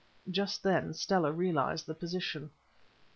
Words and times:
Just 0.31 0.63
then 0.63 0.95
Stella 0.95 1.31
realized 1.31 1.85
the 1.85 1.93
position. 1.93 2.49